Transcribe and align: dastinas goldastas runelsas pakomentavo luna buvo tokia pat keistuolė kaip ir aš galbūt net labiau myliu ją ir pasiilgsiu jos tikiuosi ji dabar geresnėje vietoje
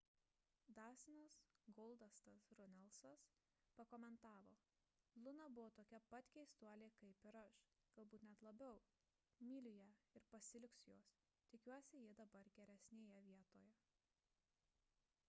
dastinas 0.77 1.33
goldastas 1.79 2.45
runelsas 2.59 3.25
pakomentavo 3.79 4.55
luna 5.25 5.45
buvo 5.59 5.67
tokia 5.79 5.99
pat 6.13 6.31
keistuolė 6.37 6.87
kaip 7.03 7.21
ir 7.31 7.37
aš 7.43 7.57
galbūt 7.97 8.25
net 8.29 8.45
labiau 8.47 8.79
myliu 9.51 9.73
ją 9.75 9.89
ir 10.21 10.25
pasiilgsiu 10.33 10.95
jos 11.27 11.51
tikiuosi 11.53 12.01
ji 12.07 12.17
dabar 12.23 12.49
geresnėje 12.61 13.21
vietoje 13.29 13.75